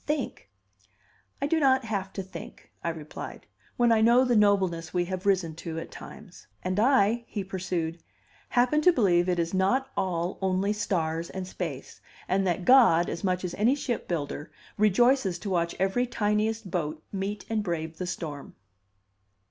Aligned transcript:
Think!" 0.07 0.49
"I 1.43 1.45
do 1.45 1.59
not 1.59 1.85
have 1.85 2.11
to 2.13 2.23
think," 2.23 2.71
I 2.83 2.89
replied, 2.89 3.45
"when 3.77 3.91
I 3.91 4.01
know 4.01 4.25
the 4.25 4.35
nobleness 4.35 4.91
we 4.95 5.05
have 5.05 5.27
risen 5.27 5.53
to 5.57 5.77
at 5.77 5.91
times." 5.91 6.47
"And 6.63 6.79
I," 6.79 7.23
he 7.27 7.43
pursued, 7.43 8.01
"happen 8.49 8.81
to 8.81 8.91
believe 8.91 9.29
it 9.29 9.37
is 9.37 9.53
not 9.53 9.91
all 9.95 10.39
only 10.41 10.73
stars 10.73 11.29
and 11.29 11.45
space; 11.47 12.01
and 12.27 12.47
that 12.47 12.65
God, 12.65 13.09
as 13.11 13.23
much 13.23 13.45
as 13.45 13.53
any 13.53 13.75
ship 13.75 14.07
builder, 14.07 14.51
rejoices 14.75 15.37
to 15.37 15.51
watch 15.51 15.75
every 15.77 16.07
tiniest 16.07 16.71
boat 16.71 17.03
meet 17.11 17.45
and 17.47 17.61
brave 17.61 17.99
the 17.99 18.07
storm." 18.07 18.55